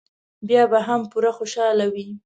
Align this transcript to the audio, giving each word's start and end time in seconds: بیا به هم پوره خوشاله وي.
بیا 0.47 0.63
به 0.71 0.79
هم 0.87 1.01
پوره 1.11 1.31
خوشاله 1.37 1.85
وي. 1.93 2.07